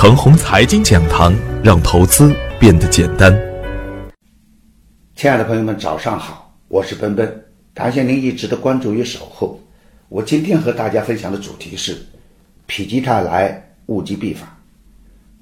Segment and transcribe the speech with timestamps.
[0.00, 3.38] 程红财经讲堂，让投资变得简单。
[5.14, 9.60] 亲爱的朋友们，早上好，我是奔奔，感谢您一直的关注与守候。
[10.08, 11.98] 我今天和大家分享的主题是
[12.66, 14.48] “否极泰来，物极必反”。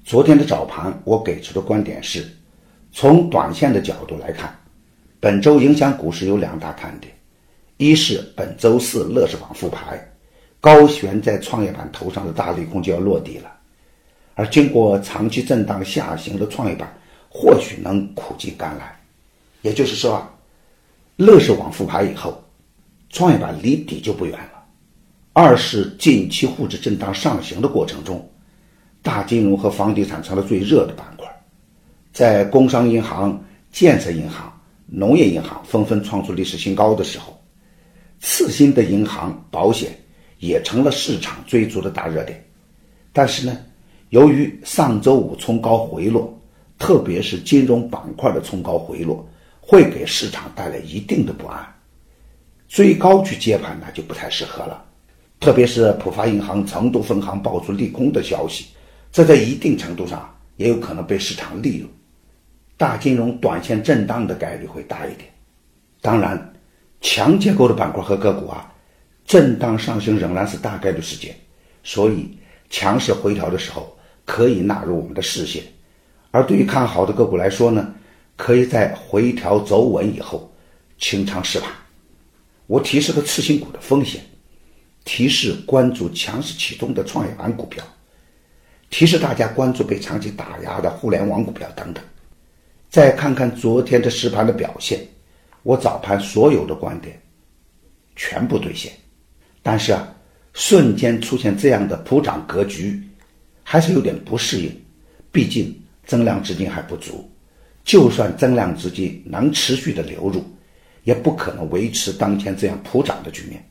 [0.03, 2.29] 昨天的早盘，我给出的观点是，
[2.91, 4.53] 从短线的角度来看，
[5.21, 7.13] 本周影响股市有两大看点：
[7.77, 10.05] 一是本周四乐视网复牌，
[10.59, 13.49] 高悬在创业板头上的大利空就要落地了，
[14.39, 16.89] 而经过长期震荡下行的创业板
[17.27, 18.97] 或许能苦尽甘来。
[19.63, 20.33] 也就是说啊，
[21.17, 22.41] 乐视网复牌以后，
[23.09, 24.63] 创业板离底就不远了。
[25.33, 28.31] 二是近期沪指震荡上行的过程中，
[29.01, 31.27] 大金融和房地产成了最热的板块，
[32.13, 37.37] 在工商银行、建设银行、农业银行纷纷创出历史新高的时候，
[38.21, 39.91] 次新的银行、保险
[40.37, 42.41] 也成了市场追逐的大热点。
[43.11, 43.57] 但是呢，
[44.09, 46.37] 由于上周五冲高回落，
[46.77, 49.27] 特别是金融板块的冲高回落。
[49.61, 51.63] 会给市场带来一定的不安，
[52.67, 54.83] 追高去接盘那就不太适合了。
[55.39, 58.65] 特别是浦发银行成都分行爆出利空的消息，
[59.11, 61.87] 这在一定程度上也有可能被市场利用，
[62.77, 65.29] 大金融短线震荡的概率会大一点。
[66.01, 66.51] 当然，
[66.99, 68.73] 强结构的板块和个股啊，
[69.23, 71.35] 震荡上行仍然是大概率事件，
[71.83, 72.35] 所以
[72.71, 73.95] 强势回调的时候
[74.29, 75.63] 可以纳入我们的视线。
[76.29, 77.95] 而对于看好的个股来说呢？
[78.37, 80.49] 可以在回调走稳以后
[80.97, 81.69] 清仓试盘。
[82.67, 84.21] 我提示了次新股的风险，
[85.03, 87.83] 提示关注强势启动的创业板股票，
[88.89, 92.01] 提示大家关注被长期打压的互联网股票等等。
[92.89, 95.05] 再看看昨天的实盘的表现，
[95.63, 97.21] 我早盘所有的观点
[98.15, 98.93] 全部兑现。
[99.61, 100.07] 但是啊，
[100.53, 103.03] 瞬间出现这样的普涨格局，
[103.71, 104.81] 还是有点不适应，
[105.31, 107.29] 毕竟增量资金还不足。
[107.83, 110.43] 就算增量资金能持续的流入，
[111.03, 113.63] 也不可能维持当前这样普涨的局面。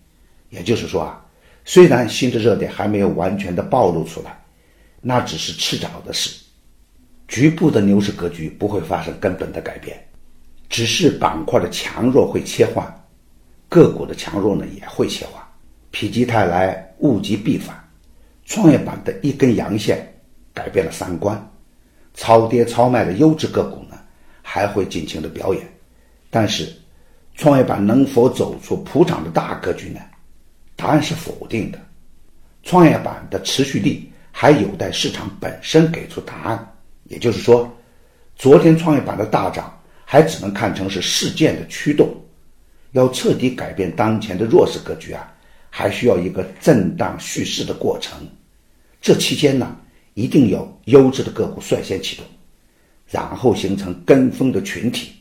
[0.50, 1.20] 也就是说啊，
[1.64, 4.40] 虽然新的热点还没有完全的暴露出来，
[5.00, 6.30] 那只是迟早的事。
[7.26, 9.98] 局部的牛市格局不会发生根本的改变，
[10.68, 12.86] 只是板块的强弱会切换，
[13.68, 15.42] 个股的强弱呢也会切换。
[15.90, 17.76] 否极泰来，物极必反。
[18.48, 20.04] 创业板的一根阳线
[20.54, 21.38] 改变了三观，
[22.14, 23.96] 超跌超卖的优质个股呢。
[24.50, 25.62] 还会尽情的表演，
[26.30, 26.74] 但是，
[27.34, 30.00] 创业板能否走出普涨的大格局呢？
[30.74, 31.78] 答案是否定的。
[32.62, 36.74] 创业板的持续力还有待市场本身给出答案。
[37.04, 37.70] 也就是说，
[38.36, 42.08] 昨天创业板的大涨还只能看成是事件的驱动，
[42.92, 45.30] 要彻底改变当前的弱势格局啊，
[45.68, 48.26] 还需要一个震荡蓄势的过程。
[49.00, 49.76] 这期间呢，
[50.14, 52.24] 一定有优质的个股率先启动。
[53.10, 55.12] 然后形成跟风的群体，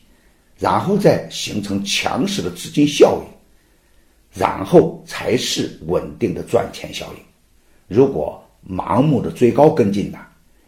[0.58, 7.96] 然后再形成强势的资金效应，然后才是稳定的赚钱效应。
[7.96, 10.18] 如果盲目的追高跟进呢，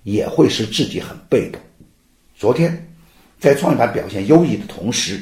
[0.03, 1.60] 也会使自己很被动。
[2.34, 2.91] 昨天，
[3.38, 5.21] 在创业板表现优异的同时，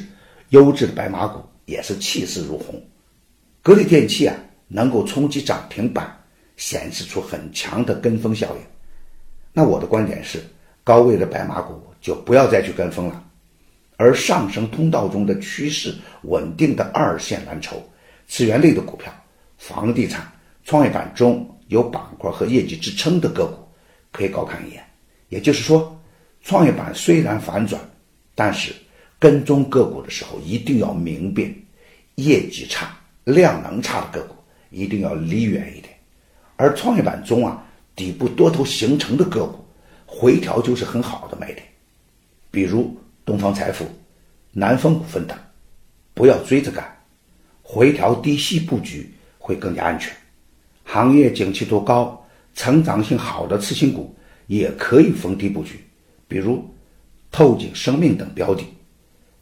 [0.51, 2.81] 优质的白马股也是气势如虹。
[3.61, 4.33] 格力电器啊，
[4.69, 6.17] 能够冲击涨停板，
[6.59, 8.61] 显示出很强的跟风效应。
[9.51, 10.39] 那我的观点是，
[10.83, 11.81] 高位的白马股。
[12.01, 13.21] 就不要再去跟风了，
[13.97, 17.85] 而上升通道中的趋势稳定的二线蓝筹、
[18.25, 19.13] 资源类的股票、
[19.57, 20.31] 房地产、
[20.63, 23.67] 创业板中有板块和业绩支撑的个股，
[24.13, 24.81] 可以高看一眼。
[25.27, 26.01] 也就是说，
[26.41, 27.81] 创业板虽然反转，
[28.33, 28.71] 但是
[29.19, 31.53] 跟踪个股的时候一定要明辨，
[32.15, 34.35] 业绩差、量能差的个股
[34.69, 35.88] 一定要离远一点。
[36.61, 37.63] 而创业板中啊，
[37.95, 39.63] 底部多头形成的个股，
[40.05, 41.65] 回调就是很好的买点。
[42.51, 43.85] 比如东方财富、
[44.51, 45.37] 南方股份等，
[46.13, 46.85] 不要追着干，
[47.63, 50.13] 回调低吸布局会更加安全。
[50.83, 54.13] 行业景气度高、成长性好的次新股
[54.47, 55.81] 也可以逢低布局，
[56.27, 56.69] 比如
[57.31, 58.65] 透景生命等标的。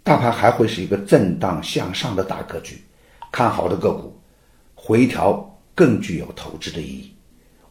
[0.03, 2.79] 大盘还会是一个震荡向上的大格局，
[3.31, 4.15] 看好的个股
[4.75, 7.13] 回调更具有投资的意义。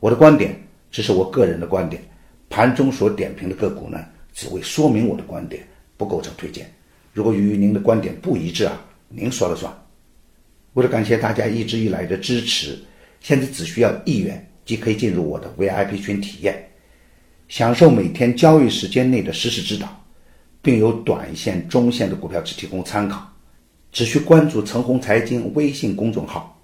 [0.00, 0.54] 我的观点
[0.90, 2.02] 只是我个人的观点，
[2.48, 4.04] 盘中所点评的个股呢？
[4.32, 5.66] 只为说明我的观点，
[5.96, 6.70] 不构成推荐。
[7.14, 8.78] 如果与您的观点不一致啊，
[9.08, 9.72] 您说了算。
[10.74, 12.78] 为了感谢大家一直以来的支持，
[13.20, 16.68] 现在只需要一元即可以进入我的 VIP 群体验，
[17.48, 19.88] 享受每天交易时间内的实时指导，
[20.60, 23.26] 并有短线、中线的股票只提供参考。
[23.90, 26.60] 只需关注“陈红财经”微信公众号，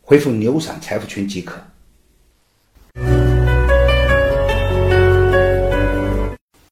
[0.00, 1.62] 回复“牛散财富群”即可。